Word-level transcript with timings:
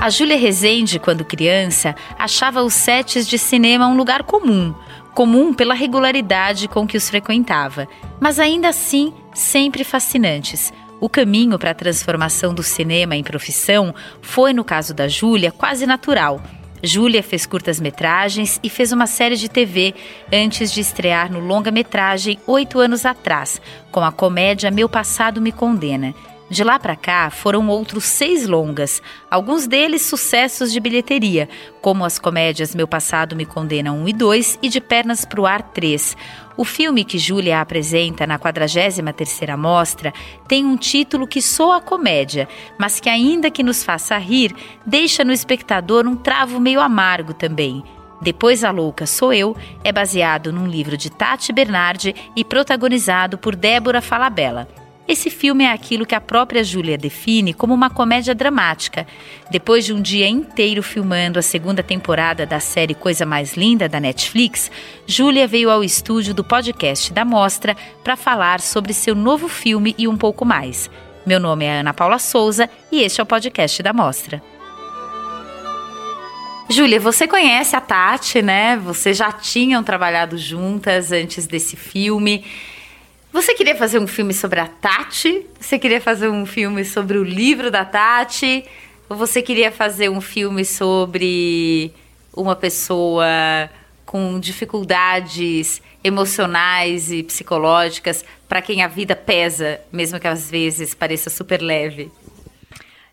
A 0.00 0.10
Júlia 0.10 0.36
Rezende, 0.36 1.00
quando 1.00 1.24
criança, 1.24 1.92
achava 2.16 2.62
os 2.62 2.72
sets 2.72 3.26
de 3.26 3.36
cinema 3.36 3.88
um 3.88 3.96
lugar 3.96 4.22
comum, 4.22 4.72
comum 5.12 5.52
pela 5.52 5.74
regularidade 5.74 6.68
com 6.68 6.86
que 6.86 6.96
os 6.96 7.10
frequentava, 7.10 7.88
mas 8.20 8.38
ainda 8.38 8.68
assim 8.68 9.12
sempre 9.34 9.82
fascinantes. 9.82 10.72
O 11.00 11.08
caminho 11.08 11.58
para 11.58 11.72
a 11.72 11.74
transformação 11.74 12.54
do 12.54 12.62
cinema 12.62 13.16
em 13.16 13.24
profissão 13.24 13.92
foi, 14.22 14.52
no 14.52 14.62
caso 14.62 14.94
da 14.94 15.08
Júlia, 15.08 15.50
quase 15.50 15.84
natural. 15.84 16.40
Júlia 16.80 17.22
fez 17.22 17.44
curtas-metragens 17.44 18.60
e 18.62 18.70
fez 18.70 18.92
uma 18.92 19.08
série 19.08 19.34
de 19.34 19.48
TV 19.48 19.96
antes 20.32 20.72
de 20.72 20.80
estrear 20.80 21.30
no 21.30 21.40
longa-metragem 21.40 22.38
oito 22.46 22.78
anos 22.78 23.04
atrás, 23.04 23.60
com 23.90 24.04
a 24.04 24.12
comédia 24.12 24.70
Meu 24.70 24.88
Passado 24.88 25.40
Me 25.40 25.50
Condena. 25.50 26.14
De 26.50 26.64
lá 26.64 26.78
para 26.78 26.96
cá 26.96 27.28
foram 27.28 27.68
outros 27.68 28.04
seis 28.04 28.46
longas, 28.46 29.02
alguns 29.30 29.66
deles 29.66 30.02
sucessos 30.02 30.72
de 30.72 30.80
bilheteria, 30.80 31.46
como 31.82 32.06
as 32.06 32.18
comédias 32.18 32.74
Meu 32.74 32.88
Passado 32.88 33.36
Me 33.36 33.44
Condena 33.44 33.92
1 33.92 34.08
e 34.08 34.12
2 34.14 34.58
e 34.62 34.68
De 34.70 34.80
Pernas 34.80 35.26
pro 35.26 35.44
Ar 35.44 35.60
3. 35.60 36.16
O 36.56 36.64
filme 36.64 37.04
que 37.04 37.18
Júlia 37.18 37.60
apresenta 37.60 38.26
na 38.26 38.38
43ª 38.38 39.58
Mostra 39.58 40.12
tem 40.48 40.64
um 40.64 40.78
título 40.78 41.26
que 41.26 41.42
soa 41.42 41.82
comédia, 41.82 42.48
mas 42.78 42.98
que 42.98 43.10
ainda 43.10 43.50
que 43.50 43.62
nos 43.62 43.84
faça 43.84 44.16
rir, 44.16 44.56
deixa 44.86 45.22
no 45.22 45.32
espectador 45.32 46.06
um 46.06 46.16
travo 46.16 46.58
meio 46.58 46.80
amargo 46.80 47.34
também. 47.34 47.84
Depois 48.22 48.64
a 48.64 48.70
Louca 48.70 49.06
Sou 49.06 49.34
Eu 49.34 49.54
é 49.84 49.92
baseado 49.92 50.50
num 50.50 50.66
livro 50.66 50.96
de 50.96 51.10
Tati 51.10 51.52
Bernardi 51.52 52.14
e 52.34 52.42
protagonizado 52.42 53.36
por 53.36 53.54
Débora 53.54 54.00
Falabella. 54.00 54.66
Esse 55.08 55.30
filme 55.30 55.64
é 55.64 55.72
aquilo 55.72 56.04
que 56.04 56.14
a 56.14 56.20
própria 56.20 56.62
Júlia 56.62 56.98
define 56.98 57.54
como 57.54 57.72
uma 57.72 57.88
comédia 57.88 58.34
dramática. 58.34 59.06
Depois 59.50 59.86
de 59.86 59.94
um 59.94 60.02
dia 60.02 60.28
inteiro 60.28 60.82
filmando 60.82 61.38
a 61.38 61.42
segunda 61.42 61.82
temporada 61.82 62.44
da 62.44 62.60
série 62.60 62.94
Coisa 62.94 63.24
Mais 63.24 63.56
Linda 63.56 63.88
da 63.88 63.98
Netflix, 63.98 64.70
Júlia 65.06 65.46
veio 65.46 65.70
ao 65.70 65.82
estúdio 65.82 66.34
do 66.34 66.44
podcast 66.44 67.10
da 67.10 67.24
Mostra 67.24 67.74
para 68.04 68.16
falar 68.16 68.60
sobre 68.60 68.92
seu 68.92 69.14
novo 69.14 69.48
filme 69.48 69.94
e 69.96 70.06
um 70.06 70.16
pouco 70.16 70.44
mais. 70.44 70.90
Meu 71.24 71.40
nome 71.40 71.64
é 71.64 71.80
Ana 71.80 71.94
Paula 71.94 72.18
Souza 72.18 72.68
e 72.92 73.00
este 73.00 73.18
é 73.18 73.22
o 73.22 73.26
podcast 73.26 73.82
da 73.82 73.94
Mostra. 73.94 74.42
Júlia, 76.68 77.00
você 77.00 77.26
conhece 77.26 77.74
a 77.74 77.80
Tati, 77.80 78.42
né? 78.42 78.76
Vocês 78.76 79.16
já 79.16 79.32
tinham 79.32 79.82
trabalhado 79.82 80.36
juntas 80.36 81.12
antes 81.12 81.46
desse 81.46 81.76
filme. 81.76 82.44
Você 83.32 83.54
queria 83.54 83.76
fazer 83.76 83.98
um 83.98 84.06
filme 84.06 84.32
sobre 84.32 84.58
a 84.58 84.66
Tati? 84.66 85.46
Você 85.60 85.78
queria 85.78 86.00
fazer 86.00 86.28
um 86.28 86.46
filme 86.46 86.84
sobre 86.84 87.18
o 87.18 87.22
livro 87.22 87.70
da 87.70 87.84
Tati? 87.84 88.64
Ou 89.08 89.16
você 89.16 89.42
queria 89.42 89.70
fazer 89.70 90.08
um 90.08 90.20
filme 90.20 90.64
sobre 90.64 91.92
uma 92.34 92.56
pessoa 92.56 93.26
com 94.06 94.40
dificuldades 94.40 95.82
emocionais 96.02 97.12
e 97.12 97.22
psicológicas 97.22 98.24
para 98.48 98.62
quem 98.62 98.82
a 98.82 98.88
vida 98.88 99.14
pesa, 99.14 99.78
mesmo 99.92 100.18
que 100.18 100.26
às 100.26 100.50
vezes 100.50 100.94
pareça 100.94 101.28
super 101.28 101.60
leve? 101.60 102.10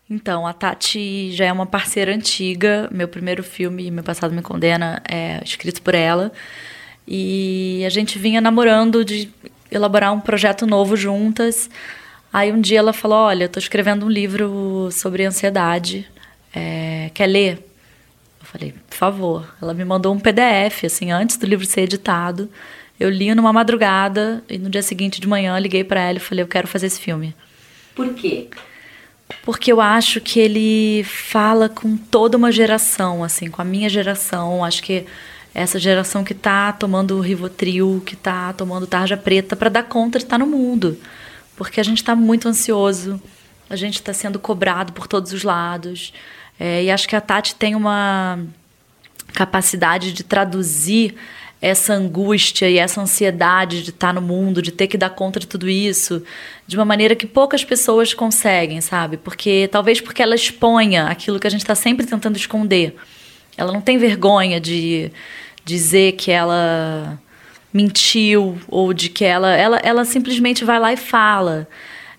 Então, 0.08 0.46
a 0.46 0.54
Tati 0.54 1.30
já 1.32 1.44
é 1.44 1.52
uma 1.52 1.66
parceira 1.66 2.14
antiga. 2.14 2.88
Meu 2.90 3.06
primeiro 3.06 3.42
filme, 3.42 3.90
Meu 3.90 4.04
Passado 4.04 4.34
Me 4.34 4.40
Condena, 4.40 5.02
é 5.06 5.42
escrito 5.44 5.82
por 5.82 5.94
ela. 5.94 6.32
E 7.06 7.82
a 7.84 7.90
gente 7.90 8.18
vinha 8.18 8.40
namorando 8.40 9.04
de 9.04 9.28
elaborar 9.70 10.12
um 10.12 10.20
projeto 10.20 10.66
novo 10.66 10.96
juntas. 10.96 11.68
Aí 12.32 12.52
um 12.52 12.60
dia 12.60 12.78
ela 12.78 12.92
falou: 12.92 13.18
Olha, 13.18 13.44
eu 13.44 13.48
tô 13.48 13.58
escrevendo 13.58 14.06
um 14.06 14.08
livro 14.08 14.88
sobre 14.92 15.24
ansiedade. 15.24 16.06
É, 16.54 17.10
quer 17.14 17.26
ler? 17.26 17.58
Eu 18.40 18.46
falei: 18.46 18.74
Por 18.88 18.96
favor. 18.96 19.54
Ela 19.60 19.74
me 19.74 19.84
mandou 19.84 20.14
um 20.14 20.18
PDF, 20.18 20.84
assim, 20.84 21.10
antes 21.10 21.36
do 21.36 21.46
livro 21.46 21.66
ser 21.66 21.82
editado. 21.82 22.50
Eu 22.98 23.10
li 23.10 23.34
numa 23.34 23.52
madrugada 23.52 24.42
e 24.48 24.58
no 24.58 24.70
dia 24.70 24.82
seguinte 24.82 25.20
de 25.20 25.28
manhã 25.28 25.58
liguei 25.58 25.84
para 25.84 26.00
ela 26.00 26.18
e 26.18 26.20
falei: 26.20 26.42
Eu 26.42 26.48
quero 26.48 26.66
fazer 26.66 26.86
esse 26.86 27.00
filme. 27.00 27.34
Por 27.94 28.12
quê? 28.14 28.48
Porque 29.42 29.72
eu 29.72 29.80
acho 29.80 30.20
que 30.20 30.38
ele 30.38 31.04
fala 31.04 31.68
com 31.68 31.96
toda 31.96 32.36
uma 32.36 32.52
geração, 32.52 33.24
assim, 33.24 33.50
com 33.50 33.60
a 33.60 33.64
minha 33.64 33.88
geração. 33.88 34.64
Acho 34.64 34.82
que 34.82 35.04
essa 35.56 35.78
geração 35.78 36.22
que 36.22 36.34
está 36.34 36.70
tomando 36.70 37.18
Rivotril, 37.18 38.02
que 38.04 38.12
está 38.12 38.52
tomando 38.52 38.86
tarja 38.86 39.16
preta 39.16 39.56
para 39.56 39.70
dar 39.70 39.84
conta 39.84 40.18
de 40.18 40.26
estar 40.26 40.38
tá 40.38 40.44
no 40.44 40.46
mundo. 40.46 40.98
Porque 41.56 41.80
a 41.80 41.82
gente 41.82 41.96
está 41.96 42.14
muito 42.14 42.46
ansioso, 42.46 43.18
a 43.70 43.74
gente 43.74 43.94
está 43.94 44.12
sendo 44.12 44.38
cobrado 44.38 44.92
por 44.92 45.06
todos 45.06 45.32
os 45.32 45.42
lados. 45.42 46.12
É, 46.60 46.84
e 46.84 46.90
acho 46.90 47.08
que 47.08 47.16
a 47.16 47.22
Tati 47.22 47.54
tem 47.54 47.74
uma 47.74 48.38
capacidade 49.32 50.12
de 50.12 50.22
traduzir 50.22 51.14
essa 51.58 51.94
angústia 51.94 52.68
e 52.68 52.76
essa 52.76 53.00
ansiedade 53.00 53.82
de 53.82 53.88
estar 53.88 54.08
tá 54.08 54.12
no 54.12 54.20
mundo, 54.20 54.60
de 54.60 54.70
ter 54.70 54.86
que 54.86 54.98
dar 54.98 55.08
conta 55.08 55.40
de 55.40 55.46
tudo 55.46 55.70
isso, 55.70 56.22
de 56.66 56.76
uma 56.76 56.84
maneira 56.84 57.16
que 57.16 57.26
poucas 57.26 57.64
pessoas 57.64 58.12
conseguem, 58.12 58.82
sabe? 58.82 59.16
Porque 59.16 59.70
talvez 59.72 60.02
porque 60.02 60.22
ela 60.22 60.34
exponha 60.34 61.06
aquilo 61.06 61.40
que 61.40 61.46
a 61.46 61.50
gente 61.50 61.62
está 61.62 61.74
sempre 61.74 62.04
tentando 62.04 62.36
esconder. 62.36 62.94
Ela 63.56 63.72
não 63.72 63.80
tem 63.80 63.98
vergonha 63.98 64.60
de 64.60 65.10
dizer 65.64 66.12
que 66.12 66.30
ela 66.30 67.18
mentiu 67.72 68.58
ou 68.68 68.92
de 68.92 69.08
que 69.08 69.24
ela 69.24 69.54
ela, 69.54 69.78
ela 69.78 70.04
simplesmente 70.04 70.64
vai 70.64 70.78
lá 70.78 70.92
e 70.92 70.96
fala 70.96 71.68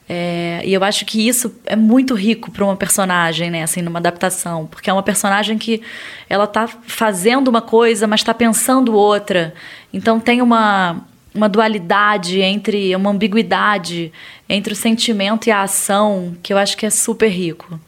é, 0.09 0.62
e 0.64 0.74
eu 0.74 0.84
acho 0.84 1.06
que 1.06 1.28
isso 1.28 1.53
é 1.66 1.76
muito 1.76 2.14
rico 2.14 2.50
para 2.50 2.64
uma 2.64 2.78
personagem, 2.78 3.52
né? 3.52 3.64
Assim, 3.64 3.81
numa 3.81 4.00
adaptação, 4.00 4.66
porque 4.66 4.90
é 4.90 4.94
uma 4.94 5.03
personagem 5.03 5.58
que 5.58 5.81
ela 6.30 6.47
tá 6.47 6.66
fazendo 6.66 7.50
uma 7.50 7.62
coisa, 7.62 8.08
mas 8.08 8.22
está 8.22 8.34
pensando 8.34 8.94
outra. 8.94 9.53
Então 9.94 10.20
tem 10.20 10.42
uma 10.42 11.06
uma 11.36 11.47
dualidade 11.47 12.42
entre 12.42 12.96
uma 12.96 13.12
ambiguidade 13.12 14.12
entre 14.50 14.74
o 14.74 14.76
sentimento 14.76 15.46
e 15.47 15.52
a 15.52 15.62
ação 15.62 16.36
que 16.42 16.52
eu 16.52 16.58
acho 16.58 16.76
que 16.76 16.86
é 16.86 16.90
super 16.90 17.28
rico. 17.28 17.80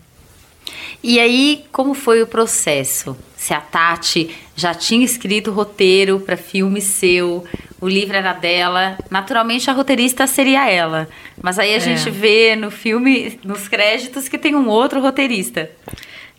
E 1.02 1.20
aí, 1.20 1.66
como 1.72 1.96
foi 1.96 2.22
o 2.22 2.28
processo? 2.28 3.18
Se 3.50 3.54
a 3.56 3.62
Tati 3.62 4.30
já 4.56 4.76
tinha 4.76 5.04
escrito 5.04 5.52
roteiro 5.52 6.20
para 6.20 6.38
filme 6.38 6.80
seu, 6.82 7.44
o 7.82 7.90
livro 7.90 8.16
era 8.16 8.32
dela, 8.32 8.96
naturalmente 9.10 9.72
a 9.72 9.74
roteirista 9.74 10.28
seria 10.28 10.70
ela. 10.70 11.10
Mas 11.42 11.58
aí 11.58 11.74
a 11.74 11.78
é. 11.78 11.80
gente 11.80 12.12
vê 12.12 12.56
no 12.56 12.70
filme, 12.70 13.40
nos 13.44 13.68
créditos, 13.68 14.30
que 14.30 14.38
tem 14.38 14.56
um 14.56 14.68
outro 14.68 15.02
roteirista. 15.02 15.68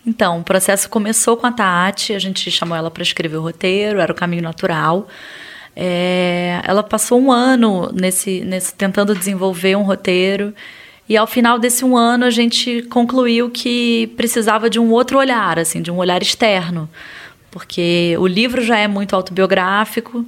Então, 0.07 0.39
o 0.39 0.45
processo 0.45 0.89
começou 0.89 1.37
com 1.37 1.49
a 1.49 1.51
Tati, 1.51 2.15
a 2.15 2.19
gente 2.21 2.49
chamou 2.49 2.79
ela 2.79 2.93
para 2.93 3.03
escrever 3.03 3.39
o 3.39 3.43
roteiro, 3.43 3.99
era 3.99 4.13
o 4.13 4.15
caminho 4.15 4.45
natural. 4.45 5.09
É, 5.75 6.61
ela 6.63 6.85
passou 6.85 7.21
um 7.21 7.33
ano 7.33 7.91
nesse, 7.93 8.43
nesse 8.43 8.73
tentando 8.73 9.17
desenvolver 9.17 9.75
um 9.75 9.83
roteiro 9.83 10.55
e 11.11 11.17
ao 11.17 11.27
final 11.27 11.59
desse 11.59 11.85
um 11.85 11.97
ano 11.97 12.25
a 12.25 12.31
gente 12.31 12.83
concluiu 12.83 13.51
que 13.51 14.07
precisava 14.17 14.71
de 14.71 14.79
um 14.79 14.93
outro 14.93 15.19
olhar, 15.19 15.59
assim, 15.59 15.83
de 15.83 15.91
um 15.91 15.97
olhar 15.97 16.23
externo, 16.23 16.89
porque 17.51 18.15
o 18.21 18.29
livro 18.29 18.63
já 18.63 18.79
é 18.79 18.87
muito 18.87 19.17
autobiográfico 19.17 20.25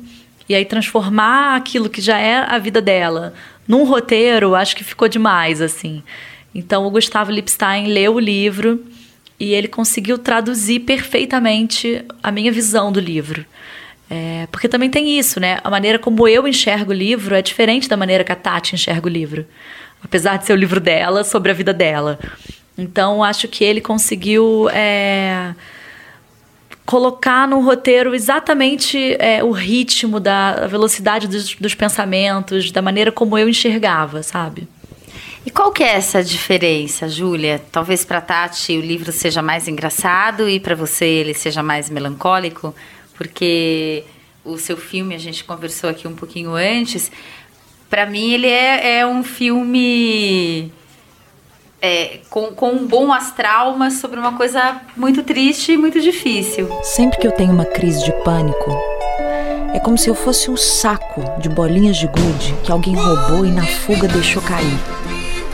e 0.48 0.56
aí 0.56 0.64
transformar 0.64 1.54
aquilo 1.54 1.88
que 1.88 2.00
já 2.00 2.18
é 2.18 2.38
a 2.38 2.58
vida 2.58 2.82
dela 2.82 3.32
num 3.68 3.84
roteiro, 3.84 4.56
acho 4.56 4.74
que 4.74 4.82
ficou 4.82 5.06
demais, 5.06 5.60
assim. 5.60 6.02
Então 6.52 6.84
o 6.84 6.90
Gustavo 6.90 7.30
Lipstein 7.30 7.86
leu 7.86 8.16
o 8.16 8.18
livro 8.18 8.84
e 9.38 9.54
ele 9.54 9.68
conseguiu 9.68 10.18
traduzir 10.18 10.80
perfeitamente 10.80 12.04
a 12.20 12.32
minha 12.32 12.50
visão 12.50 12.90
do 12.90 12.98
livro. 12.98 13.46
É, 14.10 14.48
porque 14.50 14.68
também 14.68 14.90
tem 14.90 15.16
isso, 15.16 15.38
né? 15.38 15.60
A 15.62 15.70
maneira 15.70 15.96
como 15.96 16.26
eu 16.26 16.46
enxergo 16.48 16.90
o 16.90 16.94
livro 16.94 17.36
é 17.36 17.40
diferente 17.40 17.88
da 17.88 17.96
maneira 17.96 18.24
que 18.24 18.32
a 18.32 18.36
Tati 18.36 18.74
enxerga 18.74 19.06
o 19.06 19.08
livro 19.08 19.46
apesar 20.04 20.38
de 20.38 20.46
ser 20.46 20.52
o 20.52 20.56
livro 20.56 20.80
dela, 20.80 21.24
sobre 21.24 21.50
a 21.50 21.54
vida 21.54 21.72
dela. 21.72 22.18
Então, 22.76 23.22
acho 23.22 23.48
que 23.48 23.62
ele 23.62 23.80
conseguiu 23.80 24.68
é, 24.70 25.54
colocar 26.84 27.46
no 27.46 27.60
roteiro 27.60 28.14
exatamente 28.14 29.16
é, 29.18 29.42
o 29.44 29.50
ritmo, 29.50 30.18
da 30.18 30.66
velocidade 30.66 31.28
dos, 31.28 31.54
dos, 31.54 31.74
pensamentos, 31.74 32.70
da 32.70 32.82
maneira 32.82 33.12
como 33.12 33.36
eu 33.38 33.48
enxergava, 33.48 34.22
sabe? 34.22 34.68
E 35.44 35.50
qual 35.50 35.72
que 35.72 35.82
é 35.82 35.94
essa 35.94 36.22
diferença, 36.22 37.08
Júlia? 37.08 37.60
Talvez 37.70 38.04
para 38.04 38.20
Tati 38.20 38.76
o 38.76 38.80
livro 38.80 39.10
seja 39.10 39.42
mais 39.42 39.66
engraçado 39.66 40.48
e 40.48 40.60
para 40.60 40.74
você 40.74 41.04
ele 41.04 41.34
seja 41.34 41.62
mais 41.62 41.90
melancólico, 41.90 42.74
porque 43.16 44.04
o 44.44 44.56
seu 44.56 44.76
filme 44.76 45.14
a 45.14 45.18
gente 45.18 45.44
conversou 45.44 45.90
aqui 45.90 46.06
um 46.06 46.14
pouquinho 46.14 46.54
antes, 46.54 47.10
para 47.92 48.06
mim 48.06 48.32
ele 48.32 48.46
é, 48.46 49.00
é 49.00 49.06
um 49.06 49.22
filme 49.22 50.72
é, 51.78 52.20
com, 52.30 52.46
com 52.46 52.70
um 52.70 52.86
bom 52.86 53.12
astral, 53.12 53.76
mas 53.76 54.00
sobre 54.00 54.18
uma 54.18 54.32
coisa 54.32 54.80
muito 54.96 55.22
triste 55.22 55.72
e 55.72 55.76
muito 55.76 56.00
difícil. 56.00 56.70
Sempre 56.82 57.18
que 57.18 57.26
eu 57.26 57.32
tenho 57.32 57.52
uma 57.52 57.66
crise 57.66 58.02
de 58.02 58.12
pânico, 58.24 58.74
é 59.74 59.78
como 59.78 59.98
se 59.98 60.08
eu 60.08 60.14
fosse 60.14 60.50
um 60.50 60.56
saco 60.56 61.22
de 61.38 61.50
bolinhas 61.50 61.98
de 61.98 62.06
gude 62.06 62.54
que 62.64 62.72
alguém 62.72 62.94
roubou 62.94 63.44
e 63.44 63.50
na 63.50 63.66
fuga 63.66 64.08
deixou 64.08 64.40
cair. 64.40 64.78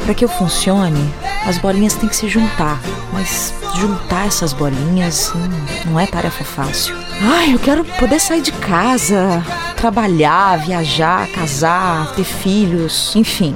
Para 0.05 0.15
que 0.15 0.25
eu 0.25 0.29
funcione, 0.29 1.13
as 1.45 1.59
bolinhas 1.59 1.95
têm 1.97 2.09
que 2.09 2.15
se 2.15 2.29
juntar, 2.29 2.81
mas 3.13 3.53
juntar 3.75 4.29
essas 4.29 4.53
bolinhas 4.53 5.33
hum, 5.35 5.91
não 5.91 5.99
é 5.99 6.07
tarefa 6.07 6.45
fácil. 6.45 6.95
Ai, 7.21 7.53
eu 7.53 7.59
quero 7.59 7.85
poder 7.85 8.21
sair 8.21 8.43
de 8.43 8.53
casa, 8.53 9.43
trabalhar, 9.79 10.59
viajar, 10.59 11.29
casar, 11.29 12.13
ter 12.15 12.25
filhos, 12.25 13.15
enfim. 13.15 13.55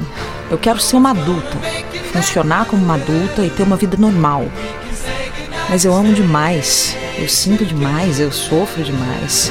Eu 0.50 0.56
quero 0.56 0.80
ser 0.80 0.96
uma 0.96 1.10
adulta, 1.10 1.58
funcionar 2.12 2.66
como 2.66 2.82
uma 2.82 2.94
adulta 2.94 3.44
e 3.44 3.50
ter 3.50 3.64
uma 3.64 3.76
vida 3.76 3.96
normal. 3.96 4.46
Mas 5.68 5.84
eu 5.84 5.92
amo 5.92 6.12
demais, 6.12 6.96
eu 7.18 7.28
sinto 7.28 7.64
demais, 7.64 8.20
eu 8.20 8.30
sofro 8.30 8.84
demais. 8.84 9.50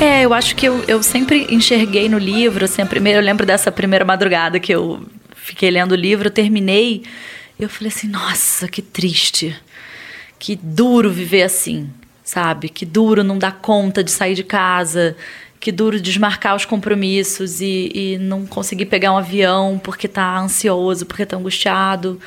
É, 0.00 0.22
eu 0.24 0.32
acho 0.32 0.54
que 0.56 0.66
eu, 0.66 0.82
eu 0.88 1.02
sempre 1.02 1.46
enxerguei 1.50 2.08
no 2.08 2.18
livro, 2.18 2.64
assim, 2.64 2.84
primeira, 2.86 3.18
eu 3.18 3.24
lembro 3.24 3.44
dessa 3.44 3.70
primeira 3.70 4.04
madrugada 4.04 4.58
que 4.58 4.72
eu 4.72 5.02
fiquei 5.34 5.70
lendo 5.70 5.92
o 5.92 5.96
livro, 5.96 6.28
eu 6.28 6.32
terminei, 6.32 7.02
eu 7.58 7.68
falei 7.68 7.92
assim, 7.94 8.08
nossa, 8.08 8.68
que 8.68 8.80
triste, 8.80 9.56
que 10.38 10.56
duro 10.56 11.10
viver 11.10 11.42
assim, 11.42 11.90
sabe? 12.28 12.68
Que 12.68 12.84
duro 12.84 13.24
não 13.24 13.38
dar 13.38 13.52
conta 13.52 14.04
de 14.04 14.10
sair 14.10 14.34
de 14.34 14.44
casa, 14.44 15.16
que 15.58 15.72
duro 15.72 15.98
desmarcar 15.98 16.54
os 16.54 16.66
compromissos 16.66 17.62
e, 17.62 17.90
e 17.94 18.18
não 18.18 18.44
conseguir 18.44 18.84
pegar 18.84 19.14
um 19.14 19.16
avião 19.16 19.80
porque 19.82 20.06
tá 20.06 20.38
ansioso, 20.38 21.06
porque 21.06 21.24
tá 21.24 21.38
angustiado. 21.38 22.20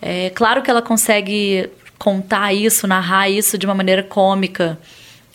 É 0.00 0.30
claro 0.30 0.62
que 0.62 0.70
ela 0.70 0.80
consegue 0.80 1.68
contar 1.98 2.54
isso, 2.54 2.86
narrar 2.86 3.28
isso 3.28 3.58
de 3.58 3.66
uma 3.66 3.74
maneira 3.74 4.02
cômica, 4.02 4.78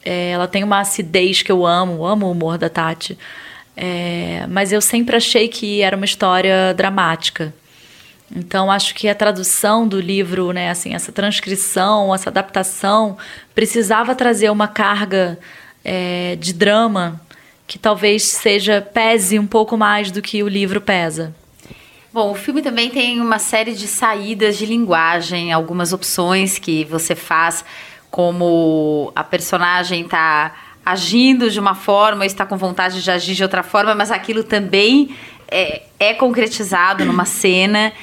é, 0.04 0.32
ela 0.32 0.48
tem 0.48 0.64
uma 0.64 0.80
acidez 0.80 1.44
que 1.44 1.52
eu 1.52 1.64
amo, 1.64 2.04
amo 2.04 2.26
o 2.26 2.32
humor 2.32 2.58
da 2.58 2.70
Tati. 2.70 3.16
É, 3.76 4.48
mas 4.50 4.72
eu 4.72 4.82
sempre 4.82 5.16
achei 5.16 5.48
que 5.48 5.84
era 5.84 5.96
uma 5.96 6.06
história 6.06 6.74
dramática. 6.74 7.54
Então 8.36 8.70
acho 8.70 8.94
que 8.94 9.08
a 9.08 9.16
tradução 9.16 9.88
do 9.88 10.00
livro, 10.00 10.52
né, 10.52 10.70
assim, 10.70 10.94
essa 10.94 11.12
transcrição, 11.12 12.14
essa 12.14 12.30
adaptação, 12.30 13.18
precisava 13.56 14.14
trazer 14.14 14.50
uma 14.50 14.68
carga 14.68 15.40
é, 15.84 16.36
de 16.36 16.54
drama 16.54 17.22
que 17.66 17.78
talvez 17.78 18.24
seja 18.24 18.82
pese 18.82 19.38
um 19.38 19.48
pouco 19.48 19.78
mais 19.78 20.12
do 20.12 20.22
que 20.22 20.42
o 20.44 20.48
livro 20.48 20.80
pesa. 20.80 21.36
Bom, 22.14 22.32
o 22.32 22.36
filme 22.36 22.62
também 22.62 22.90
tem 22.90 23.20
uma 23.20 23.38
série 23.38 23.74
de 23.74 23.88
saídas 23.88 24.58
de 24.58 24.66
linguagem, 24.66 25.52
algumas 25.52 25.94
opções 25.94 26.58
que 26.58 26.86
você 26.86 27.14
faz 27.14 27.64
como 28.10 29.12
a 29.16 29.24
personagem 29.24 30.02
está 30.02 30.56
agindo 30.86 31.52
de 31.52 31.60
uma 31.60 31.76
forma, 31.76 32.26
está 32.26 32.46
com 32.46 32.58
vontade 32.58 33.04
de 33.04 33.12
agir 33.12 33.36
de 33.36 33.44
outra 33.44 33.62
forma, 33.62 33.94
mas 33.94 34.10
aquilo 34.10 34.44
também 34.44 35.16
é, 35.50 35.84
é 36.00 36.14
concretizado 36.14 37.06
numa 37.06 37.26
cena. 37.26 37.94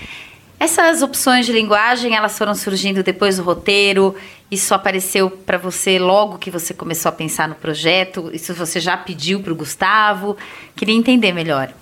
Essas 0.58 1.02
opções 1.02 1.46
de 1.46 1.52
linguagem, 1.52 2.14
elas 2.14 2.38
foram 2.38 2.54
surgindo 2.54 3.02
depois 3.02 3.36
do 3.36 3.42
roteiro? 3.42 4.14
Isso 4.50 4.72
apareceu 4.72 5.28
para 5.30 5.58
você 5.58 5.98
logo 5.98 6.38
que 6.38 6.50
você 6.50 6.72
começou 6.72 7.08
a 7.08 7.12
pensar 7.12 7.48
no 7.48 7.54
projeto? 7.54 8.30
Isso 8.32 8.54
você 8.54 8.80
já 8.80 8.96
pediu 8.96 9.40
para 9.40 9.52
o 9.52 9.56
Gustavo? 9.56 10.36
Queria 10.76 10.94
entender 10.94 11.32
melhor. 11.32 11.72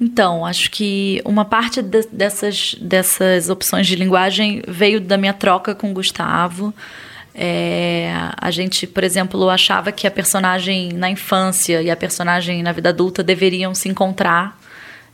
Então, 0.00 0.44
acho 0.44 0.70
que 0.70 1.22
uma 1.24 1.44
parte 1.44 1.80
de, 1.80 2.02
dessas, 2.12 2.74
dessas 2.80 3.48
opções 3.48 3.86
de 3.86 3.96
linguagem 3.96 4.62
veio 4.68 5.00
da 5.00 5.16
minha 5.16 5.32
troca 5.32 5.74
com 5.74 5.90
o 5.90 5.94
Gustavo. 5.94 6.72
É, 7.38 8.10
a 8.40 8.50
gente, 8.50 8.86
por 8.86 9.04
exemplo, 9.04 9.48
achava 9.50 9.92
que 9.92 10.06
a 10.06 10.10
personagem 10.10 10.90
na 10.92 11.10
infância 11.10 11.82
e 11.82 11.90
a 11.90 11.96
personagem 11.96 12.62
na 12.62 12.72
vida 12.72 12.88
adulta 12.88 13.22
deveriam 13.22 13.74
se 13.74 13.88
encontrar 13.88 14.58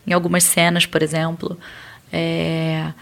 em 0.06 0.12
algumas 0.12 0.44
cenas, 0.44 0.86
por 0.86 1.02
exemplo. 1.02 1.58
É, 2.12 2.92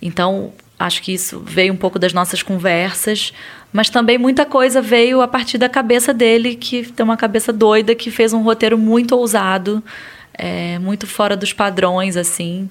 então, 0.00 0.52
acho 0.78 1.02
que 1.02 1.12
isso 1.12 1.40
veio 1.40 1.72
um 1.72 1.76
pouco 1.76 1.98
das 1.98 2.14
nossas 2.14 2.42
conversas, 2.42 3.32
mas 3.72 3.90
também 3.90 4.16
muita 4.16 4.46
coisa 4.46 4.80
veio 4.80 5.20
a 5.20 5.28
partir 5.28 5.58
da 5.58 5.68
cabeça 5.68 6.14
dele, 6.14 6.54
que 6.54 6.84
tem 6.84 7.04
uma 7.04 7.16
cabeça 7.16 7.52
doida, 7.52 7.94
que 7.94 8.10
fez 8.10 8.32
um 8.32 8.42
roteiro 8.42 8.78
muito 8.78 9.14
ousado 9.14 9.82
é, 10.36 10.78
muito 10.78 11.06
fora 11.06 11.36
dos 11.36 11.52
padrões, 11.52 12.16
assim. 12.16 12.68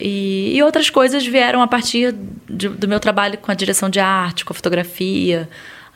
E, 0.00 0.56
e 0.56 0.62
outras 0.62 0.90
coisas 0.90 1.26
vieram 1.26 1.60
a 1.60 1.66
partir 1.66 2.14
de, 2.48 2.68
do 2.68 2.86
meu 2.86 3.00
trabalho 3.00 3.36
com 3.38 3.50
a 3.50 3.54
direção 3.54 3.90
de 3.90 3.98
arte, 3.98 4.44
com 4.44 4.52
a 4.52 4.56
fotografia. 4.56 5.48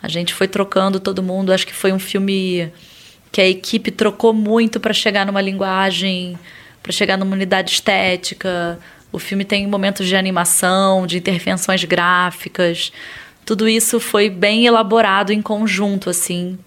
A 0.03 0.09
gente 0.09 0.35
foi 0.35 0.49
trocando 0.49 0.99
todo 0.99 1.23
mundo. 1.23 1.53
Acho 1.53 1.67
que 1.67 1.75
foi 1.75 1.93
um 1.93 1.99
filme 1.99 2.73
que 3.31 3.41
a 3.41 3.49
equipe 3.49 3.91
trocou 3.91 4.33
muito 4.33 4.81
para 4.81 4.93
chegar 4.93 5.25
numa 5.25 5.41
linguagem, 5.41 6.39
para 6.83 6.93
chegar 6.93 7.17
numa 7.17 7.35
unidade 7.35 7.71
estética. 7.71 8.79
O 9.13 9.19
filme 9.19 9.45
tem 9.45 9.67
momentos 9.67 10.07
de 10.07 10.17
animação, 10.17 11.07
de 11.07 11.19
intervenções 11.19 11.85
gráficas. 11.85 12.93
Tudo 13.45 13.69
isso 13.69 14.01
foi 14.01 14.29
bem 14.29 14.67
elaborado 14.67 15.33
em 15.33 15.41
conjunto, 15.41 16.11
assim 16.11 16.59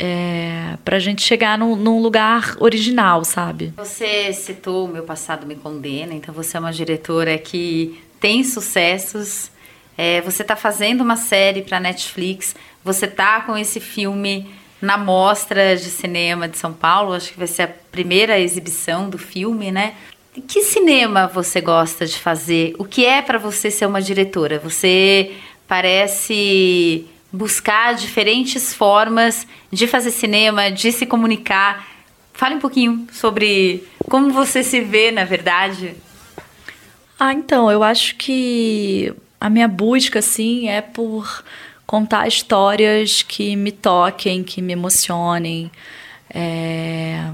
é, 0.00 0.78
para 0.84 0.96
a 0.96 1.00
gente 1.00 1.22
chegar 1.22 1.58
num, 1.58 1.74
num, 1.74 2.00
lugar 2.00 2.56
original, 2.60 3.24
sabe? 3.24 3.72
Você 3.76 4.32
citou 4.32 4.84
o 4.84 4.88
Meu 4.88 5.02
Passado 5.02 5.44
Me 5.44 5.56
Condena, 5.56 6.14
então 6.14 6.32
você 6.32 6.56
é 6.56 6.60
uma 6.60 6.72
diretora 6.72 7.36
que 7.36 8.00
tem 8.20 8.44
sucessos. 8.44 9.50
É, 9.96 10.20
você 10.20 10.42
está 10.42 10.54
fazendo 10.54 11.00
uma 11.00 11.16
série 11.16 11.62
para 11.62 11.80
Netflix, 11.80 12.54
você 12.84 13.06
está 13.06 13.40
com 13.40 13.58
esse 13.58 13.80
filme 13.80 14.48
na 14.80 14.96
Mostra 14.96 15.76
de 15.76 15.90
Cinema 15.90 16.48
de 16.48 16.56
São 16.56 16.72
Paulo, 16.72 17.14
acho 17.14 17.32
que 17.32 17.38
vai 17.38 17.48
ser 17.48 17.62
a 17.62 17.68
primeira 17.90 18.38
exibição 18.38 19.10
do 19.10 19.18
filme, 19.18 19.72
né? 19.72 19.94
Que 20.46 20.62
cinema 20.62 21.26
você 21.26 21.60
gosta 21.60 22.06
de 22.06 22.16
fazer? 22.16 22.72
O 22.78 22.84
que 22.84 23.04
é 23.04 23.20
para 23.20 23.38
você 23.38 23.68
ser 23.72 23.86
uma 23.86 24.00
diretora? 24.00 24.60
Você 24.60 25.32
parece 25.66 27.04
buscar 27.32 27.94
diferentes 27.94 28.72
formas 28.74 29.46
de 29.70 29.86
fazer 29.86 30.10
cinema, 30.10 30.70
de 30.70 30.90
se 30.92 31.06
comunicar. 31.06 31.86
Fale 32.32 32.54
um 32.54 32.60
pouquinho 32.60 33.06
sobre 33.12 33.84
como 34.08 34.32
você 34.32 34.62
se 34.62 34.80
vê, 34.80 35.10
na 35.10 35.24
verdade. 35.24 35.94
Ah, 37.18 37.32
então, 37.32 37.70
eu 37.70 37.82
acho 37.82 38.16
que 38.16 39.12
a 39.40 39.50
minha 39.50 39.68
busca, 39.68 40.20
assim, 40.20 40.68
é 40.68 40.80
por 40.80 41.44
contar 41.86 42.28
histórias 42.28 43.22
que 43.22 43.56
me 43.56 43.72
toquem, 43.72 44.44
que 44.44 44.62
me 44.62 44.72
emocionem. 44.72 45.70
É... 46.30 47.30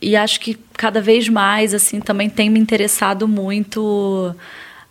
E 0.00 0.16
acho 0.16 0.38
que 0.40 0.56
cada 0.74 1.00
vez 1.00 1.28
mais, 1.28 1.74
assim, 1.74 2.00
também 2.00 2.30
tem 2.30 2.48
me 2.48 2.60
interessado 2.60 3.26
muito 3.26 4.34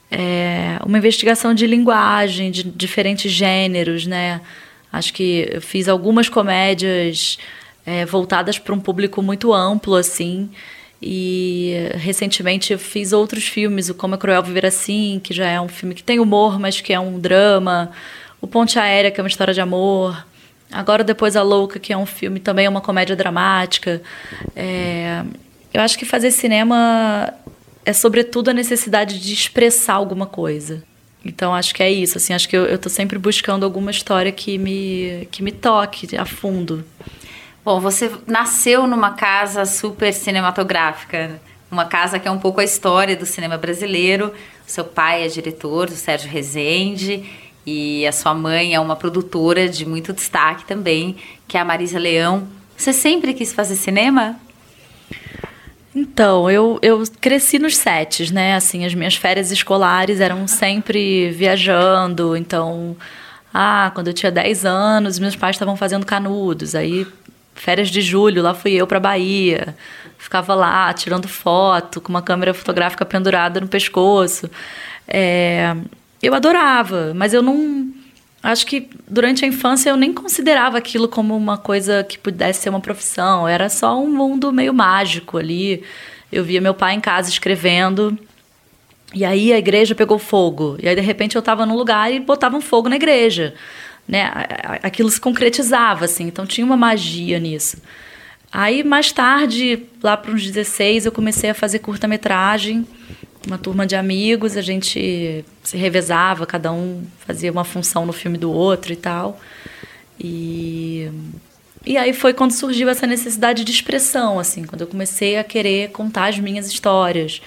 é, 0.10 0.80
uma 0.86 0.98
investigação 0.98 1.54
de 1.54 1.68
linguagem, 1.68 2.50
de 2.52 2.64
diferentes 2.64 3.32
gêneros, 3.32 4.06
né? 4.06 4.42
Acho 4.92 5.14
que 5.14 5.48
eu 5.52 5.62
fiz 5.62 5.88
algumas 5.88 6.30
comédias 6.30 7.38
é, 7.86 8.06
voltadas 8.06 8.58
para 8.58 8.74
um 8.74 8.80
público 8.80 9.22
muito 9.22 9.54
amplo, 9.54 9.96
assim. 9.96 10.50
E 11.02 11.76
recentemente 11.96 12.74
eu 12.74 12.80
fiz 12.80 13.14
outros 13.14 13.48
filmes, 13.48 13.90
o 13.90 13.94
Como 13.94 14.16
é 14.16 14.18
Cruel 14.18 14.42
Viver 14.42 14.66
Assim, 14.66 15.22
que 15.24 15.34
já 15.34 15.48
é 15.48 15.62
um 15.62 15.68
filme 15.68 15.94
que 15.94 16.02
tem 16.02 16.20
humor, 16.20 16.60
mas 16.60 16.82
que 16.82 16.94
é 16.94 17.00
um 17.00 17.20
drama. 17.20 17.92
O 18.42 18.48
Ponte 18.48 18.80
Aérea, 18.80 19.12
que 19.12 19.20
é 19.20 19.24
uma 19.24 19.30
história 19.30 19.54
de 19.54 19.62
amor. 19.62 20.26
Agora 20.72 21.04
Depois 21.04 21.36
a 21.36 21.44
Louca, 21.44 21.80
que 21.80 21.94
é 21.94 21.98
um 21.98 22.06
filme 22.06 22.40
também 22.40 22.66
é 22.66 22.70
uma 22.70 22.82
comédia 22.82 23.16
dramática. 23.16 24.02
É, 24.56 25.24
eu 25.74 25.82
acho 25.82 25.98
que 26.00 26.06
fazer 26.06 26.32
cinema 26.32 27.34
é 27.88 27.94
sobretudo 27.94 28.50
a 28.50 28.54
necessidade 28.54 29.18
de 29.18 29.32
expressar 29.32 29.94
alguma 29.94 30.26
coisa. 30.26 30.84
Então 31.24 31.54
acho 31.54 31.74
que 31.74 31.82
é 31.82 31.90
isso, 31.90 32.18
assim, 32.18 32.34
acho 32.34 32.50
que 32.50 32.58
eu, 32.58 32.66
eu 32.66 32.78
tô 32.78 32.90
sempre 32.90 33.18
buscando 33.18 33.64
alguma 33.64 33.92
história 33.92 34.30
que 34.30 34.58
me, 34.58 35.26
que 35.32 35.42
me 35.42 35.54
toque 35.54 36.18
a 36.18 36.26
fundo. 36.26 36.84
Bom, 37.64 37.80
você 37.80 38.12
nasceu 38.28 38.86
numa 38.88 39.12
casa 39.12 39.66
super 39.66 40.14
cinematográfica, 40.14 41.40
uma 41.72 41.86
casa 41.86 42.20
que 42.20 42.28
é 42.28 42.32
um 42.32 42.40
pouco 42.40 42.60
a 42.60 42.64
história 42.66 43.16
do 43.16 43.26
cinema 43.26 43.58
brasileiro. 43.58 44.34
seu 44.66 44.84
pai 44.84 45.26
é 45.26 45.30
diretor, 45.30 45.88
o 45.88 45.96
Sérgio 45.96 46.30
Rezende, 46.30 47.24
e 47.66 48.06
a 48.06 48.12
sua 48.12 48.34
mãe 48.34 48.76
é 48.76 48.80
uma 48.82 48.98
produtora 48.98 49.70
de 49.70 49.86
muito 49.86 50.12
destaque 50.12 50.66
também, 50.66 51.16
que 51.48 51.56
é 51.56 51.62
a 51.62 51.66
Marisa 51.66 51.98
Leão. 51.98 52.50
Você 52.76 52.92
sempre 52.92 53.34
quis 53.34 53.54
fazer 53.54 53.78
cinema? 53.78 54.38
Então, 56.00 56.48
eu, 56.48 56.78
eu 56.84 57.04
cresci 57.20 57.58
nos 57.58 57.76
sets, 57.76 58.30
né? 58.30 58.54
Assim, 58.54 58.86
as 58.86 58.94
minhas 58.94 59.16
férias 59.16 59.52
escolares 59.52 60.20
eram 60.22 60.48
sempre 60.48 61.32
viajando. 61.32 62.38
Então, 62.38 62.96
ah, 63.52 63.92
quando 63.96 64.10
eu 64.10 64.14
tinha 64.14 64.32
10 64.32 64.64
anos, 64.64 65.18
meus 65.18 65.36
pais 65.36 65.56
estavam 65.56 65.76
fazendo 65.76 66.06
canudos. 66.06 66.76
Aí, 66.76 67.08
férias 67.56 67.90
de 67.90 68.00
julho, 68.02 68.44
lá 68.44 68.54
fui 68.54 68.74
eu 68.74 68.86
para 68.86 69.00
Bahia. 69.00 69.76
Ficava 70.20 70.54
lá 70.54 70.94
tirando 70.94 71.28
foto, 71.28 72.00
com 72.00 72.10
uma 72.10 72.22
câmera 72.22 72.54
fotográfica 72.54 73.04
pendurada 73.04 73.60
no 73.60 73.68
pescoço. 73.68 74.52
É, 75.08 75.76
eu 76.22 76.36
adorava, 76.36 77.12
mas 77.16 77.34
eu 77.34 77.42
não 77.42 77.92
Acho 78.42 78.66
que 78.66 78.90
durante 79.08 79.44
a 79.44 79.48
infância 79.48 79.90
eu 79.90 79.98
nem 79.98 80.14
considerava 80.14 80.78
aquilo 80.78 81.08
como 81.08 81.36
uma 81.36 81.58
coisa 81.58 82.04
que 82.04 82.18
pudesse 82.18 82.62
ser 82.62 82.70
uma 82.70 82.80
profissão. 82.80 83.48
Era 83.48 83.68
só 83.68 84.00
um 84.02 84.08
mundo 84.08 84.54
meio 84.54 84.74
mágico 84.74 85.38
ali. 85.38 85.84
Eu 86.32 86.44
via 86.44 86.62
meu 86.62 86.74
pai 86.74 86.94
em 86.94 87.02
casa 87.02 87.30
escrevendo. 87.30 88.18
E 89.14 89.26
aí 89.26 89.52
a 89.52 89.58
igreja 89.58 89.96
pegou 89.96 90.20
fogo. 90.20 90.78
E 90.82 90.88
aí, 90.88 90.96
de 90.96 91.02
repente, 91.02 91.36
eu 91.36 91.40
estava 91.40 91.66
num 91.66 91.76
lugar 91.76 92.12
e 92.14 92.20
botavam 92.20 92.62
fogo 92.62 92.90
na 92.90 92.96
igreja. 92.96 93.54
Né? 94.08 94.30
Aquilo 94.84 95.10
se 95.10 95.20
concretizava, 95.20 96.06
assim. 96.06 96.26
Então 96.26 96.46
tinha 96.46 96.66
uma 96.66 96.78
magia 96.78 97.40
nisso. 97.40 97.78
Aí, 98.52 98.84
mais 98.84 99.12
tarde, 99.12 99.84
lá 100.02 100.16
para 100.16 100.32
uns 100.32 100.46
16, 100.46 101.06
eu 101.06 101.12
comecei 101.12 101.50
a 101.50 101.54
fazer 101.54 101.80
curta-metragem. 101.80 102.88
Uma 103.48 103.58
turma 103.58 103.88
de 103.88 103.96
amigos, 103.96 104.58
a 104.58 104.62
gente 104.62 105.46
se 105.64 105.78
revezava, 105.78 106.46
cada 106.46 106.70
um 106.70 107.06
fazia 107.26 107.50
uma 107.50 107.64
função 107.64 108.06
no 108.06 108.12
filme 108.12 108.38
do 108.38 108.52
outro 108.52 108.92
e 108.92 108.96
tal. 108.98 109.40
E, 110.20 111.10
e 111.86 111.96
aí 111.96 112.12
foi 112.12 112.34
quando 112.34 112.52
surgiu 112.52 112.90
essa 112.90 113.08
necessidade 113.08 113.64
de 113.64 113.72
expressão, 113.72 114.38
assim, 114.38 114.66
quando 114.66 114.82
eu 114.82 114.88
comecei 114.88 115.38
a 115.38 115.46
querer 115.46 115.92
contar 115.92 116.28
as 116.28 116.38
minhas 116.38 116.68
histórias. 116.68 117.42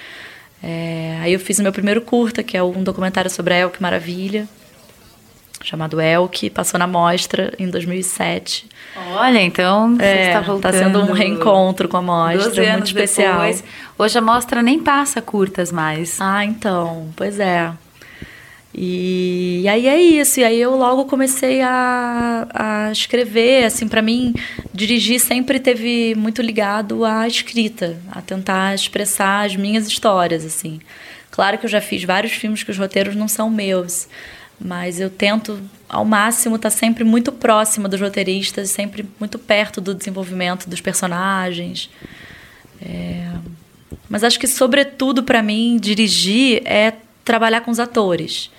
É, 0.62 1.18
aí 1.20 1.34
eu 1.34 1.38
fiz 1.38 1.58
o 1.58 1.62
meu 1.62 1.72
primeiro 1.72 2.00
curta, 2.00 2.42
que 2.42 2.56
é 2.56 2.62
um 2.62 2.82
documentário 2.82 3.30
sobre 3.30 3.52
a 3.52 3.58
Elke 3.58 3.82
Maravilha, 3.82 4.48
chamado 5.62 6.00
Elke, 6.00 6.50
passou 6.50 6.78
na 6.78 6.86
mostra 6.86 7.52
em 7.58 7.68
2007. 7.68 8.66
Olha, 9.12 9.40
então 9.40 9.96
você 9.96 10.04
é, 10.04 10.26
está 10.28 10.40
voltando. 10.40 10.74
Está 10.74 10.84
sendo 10.84 11.00
um 11.00 11.12
reencontro 11.12 11.88
com 11.88 11.96
a 11.96 12.02
mostra, 12.02 12.72
muito 12.72 12.86
especial. 12.86 13.34
Depois. 13.34 13.64
Hoje 13.98 14.18
a 14.18 14.22
mostra 14.22 14.62
nem 14.62 14.78
passa 14.80 15.20
curtas 15.20 15.70
mais. 15.70 16.20
Ah, 16.20 16.44
então, 16.44 17.08
pois 17.16 17.38
é. 17.38 17.72
E, 18.74 19.62
e, 19.62 19.68
aí 19.68 19.86
é 19.86 20.00
isso. 20.00 20.40
E 20.40 20.44
aí 20.44 20.60
eu 20.60 20.76
logo 20.76 21.04
comecei 21.04 21.60
a, 21.60 22.46
a 22.52 22.92
escrever. 22.92 23.64
Assim, 23.64 23.88
para 23.88 24.02
mim, 24.02 24.34
dirigir 24.72 25.20
sempre 25.20 25.58
teve 25.58 26.14
muito 26.16 26.40
ligado 26.40 27.04
à 27.04 27.26
escrita, 27.26 27.98
a 28.10 28.20
tentar 28.20 28.74
expressar 28.74 29.46
as 29.46 29.56
minhas 29.56 29.86
histórias. 29.86 30.44
Assim, 30.44 30.80
claro 31.30 31.58
que 31.58 31.66
eu 31.66 31.70
já 31.70 31.80
fiz 31.80 32.04
vários 32.04 32.32
filmes 32.32 32.62
que 32.62 32.70
os 32.70 32.78
roteiros 32.78 33.16
não 33.16 33.28
são 33.28 33.50
meus, 33.50 34.08
mas 34.60 35.00
eu 35.00 35.08
tento 35.08 35.60
ao 35.88 36.04
máximo 36.04 36.56
estar 36.56 36.70
tá 36.70 36.76
sempre 36.76 37.02
muito 37.02 37.32
próxima 37.32 37.88
dos 37.88 38.00
roteiristas, 38.00 38.70
sempre 38.70 39.08
muito 39.18 39.38
perto 39.38 39.80
do 39.80 39.94
desenvolvimento 39.94 40.68
dos 40.68 40.80
personagens. 40.80 41.90
É... 42.80 43.32
Mas 44.08 44.22
acho 44.22 44.38
que 44.38 44.46
sobretudo 44.46 45.22
para 45.22 45.42
mim 45.42 45.78
dirigir 45.80 46.62
é 46.64 46.94
trabalhar 47.24 47.62
com 47.62 47.70
os 47.70 47.80
atores. 47.80 48.50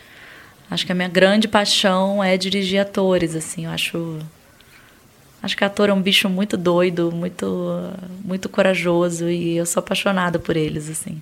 Acho 0.69 0.85
que 0.85 0.91
a 0.91 0.95
minha 0.95 1.09
grande 1.09 1.47
paixão 1.47 2.23
é 2.23 2.37
dirigir 2.37 2.79
atores, 2.79 3.35
assim, 3.35 3.65
eu 3.65 3.71
acho 3.71 4.19
acho 5.43 5.57
que 5.57 5.63
ator 5.63 5.89
é 5.89 5.93
um 5.93 6.01
bicho 6.01 6.29
muito 6.29 6.55
doido, 6.55 7.11
muito 7.11 7.91
muito 8.23 8.47
corajoso 8.47 9.29
e 9.29 9.57
eu 9.57 9.65
sou 9.65 9.81
apaixonada 9.81 10.39
por 10.39 10.55
eles, 10.55 10.89
assim. 10.89 11.21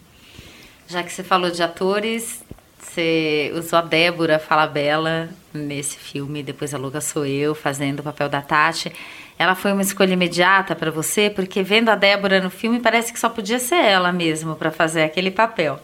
Já 0.87 1.03
que 1.03 1.11
você 1.11 1.23
falou 1.23 1.49
de 1.49 1.61
atores, 1.61 2.43
você 2.89 3.51
usou 3.55 3.79
a 3.79 3.81
Débora 3.81 4.39
Falabella 4.39 5.29
nesse 5.53 5.97
filme, 5.97 6.41
depois 6.41 6.73
a 6.73 6.77
Luca 6.77 6.99
sou 6.99 7.25
eu 7.25 7.53
fazendo 7.53 7.99
o 7.99 8.03
papel 8.03 8.27
da 8.27 8.41
Tati. 8.41 8.91
Ela 9.37 9.55
foi 9.55 9.71
uma 9.71 9.81
escolha 9.81 10.13
imediata 10.13 10.75
para 10.75 10.91
você, 10.91 11.29
porque 11.29 11.63
vendo 11.63 11.89
a 11.89 11.95
Débora 11.95 12.41
no 12.41 12.49
filme 12.49 12.79
parece 12.79 13.13
que 13.13 13.19
só 13.19 13.29
podia 13.29 13.59
ser 13.59 13.75
ela 13.75 14.11
mesmo 14.11 14.55
para 14.55 14.71
fazer 14.71 15.03
aquele 15.03 15.31
papel. 15.31 15.79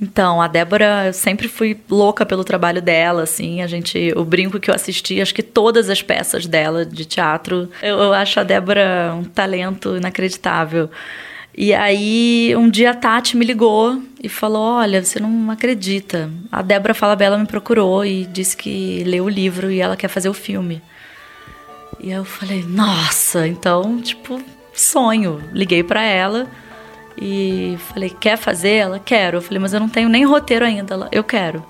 Então, 0.00 0.40
a 0.40 0.48
Débora, 0.48 1.06
eu 1.06 1.12
sempre 1.12 1.48
fui 1.48 1.78
louca 1.88 2.24
pelo 2.24 2.42
trabalho 2.42 2.80
dela, 2.80 3.22
assim, 3.22 3.62
a 3.62 3.66
gente, 3.66 4.12
o 4.16 4.24
brinco 4.24 4.58
que 4.58 4.70
eu 4.70 4.74
assisti, 4.74 5.20
acho 5.20 5.34
que 5.34 5.42
todas 5.42 5.88
as 5.90 6.02
peças 6.02 6.46
dela 6.46 6.84
de 6.84 7.04
teatro, 7.04 7.68
eu, 7.82 7.98
eu 7.98 8.12
acho 8.12 8.40
a 8.40 8.42
Débora 8.42 9.14
um 9.14 9.24
talento 9.24 9.96
inacreditável. 9.96 10.90
E 11.56 11.74
aí, 11.74 12.54
um 12.56 12.68
dia 12.68 12.90
a 12.90 12.94
Tati 12.94 13.36
me 13.36 13.44
ligou 13.44 14.02
e 14.22 14.28
falou: 14.28 14.62
Olha, 14.62 15.04
você 15.04 15.20
não 15.20 15.50
acredita. 15.50 16.30
A 16.50 16.62
Débora 16.62 16.94
Falabella 16.94 17.36
me 17.36 17.46
procurou 17.46 18.04
e 18.04 18.24
disse 18.24 18.56
que 18.56 19.04
leu 19.04 19.24
o 19.24 19.28
livro 19.28 19.70
e 19.70 19.80
ela 19.80 19.96
quer 19.96 20.08
fazer 20.08 20.28
o 20.28 20.34
filme. 20.34 20.80
E 22.00 22.10
eu 22.10 22.24
falei: 22.24 22.64
Nossa, 22.66 23.46
então, 23.46 24.00
tipo, 24.00 24.42
sonho. 24.72 25.42
Liguei 25.52 25.82
para 25.82 26.02
ela. 26.02 26.48
E 27.20 27.76
falei, 27.92 28.10
quer 28.10 28.36
fazer? 28.36 28.76
Ela, 28.76 28.98
quero. 28.98 29.38
Eu 29.38 29.42
falei, 29.42 29.58
mas 29.58 29.72
eu 29.72 29.80
não 29.80 29.88
tenho 29.88 30.08
nem 30.08 30.24
roteiro 30.24 30.64
ainda. 30.64 30.94
Ela, 30.94 31.08
eu 31.12 31.22
quero. 31.22 31.64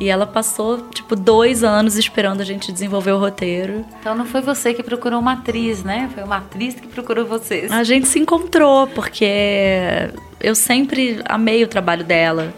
E 0.00 0.08
ela 0.08 0.26
passou, 0.26 0.88
tipo, 0.88 1.14
dois 1.14 1.62
anos 1.62 1.98
esperando 1.98 2.40
a 2.40 2.44
gente 2.44 2.72
desenvolver 2.72 3.12
o 3.12 3.18
roteiro. 3.18 3.84
Então 4.00 4.14
não 4.14 4.24
foi 4.24 4.40
você 4.40 4.72
que 4.72 4.82
procurou 4.82 5.20
uma 5.20 5.34
atriz, 5.34 5.84
né? 5.84 6.10
Foi 6.14 6.24
uma 6.24 6.38
atriz 6.38 6.74
que 6.74 6.88
procurou 6.88 7.26
vocês. 7.26 7.70
A 7.70 7.84
gente 7.84 8.08
se 8.08 8.18
encontrou, 8.18 8.86
porque 8.86 10.10
eu 10.40 10.54
sempre 10.54 11.20
amei 11.26 11.62
o 11.62 11.68
trabalho 11.68 12.02
dela. 12.02 12.54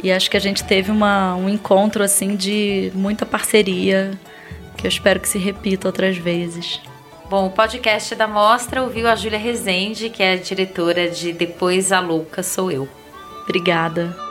E 0.00 0.12
acho 0.12 0.30
que 0.30 0.36
a 0.36 0.40
gente 0.40 0.62
teve 0.62 0.92
uma, 0.92 1.34
um 1.34 1.48
encontro, 1.48 2.04
assim, 2.04 2.36
de 2.36 2.92
muita 2.94 3.26
parceria, 3.26 4.12
que 4.76 4.86
eu 4.86 4.88
espero 4.88 5.18
que 5.18 5.28
se 5.28 5.38
repita 5.38 5.88
outras 5.88 6.16
vezes. 6.16 6.80
Bom, 7.28 7.48
o 7.48 7.50
podcast 7.50 8.14
da 8.14 8.28
Mostra 8.28 8.84
ouviu 8.84 9.08
a 9.08 9.16
Júlia 9.16 9.38
Rezende, 9.38 10.08
que 10.08 10.22
é 10.22 10.34
a 10.34 10.36
diretora 10.36 11.10
de 11.10 11.32
Depois 11.32 11.90
a 11.90 11.98
Louca 11.98 12.44
Sou 12.44 12.70
Eu. 12.70 12.88
Obrigada. 13.42 14.27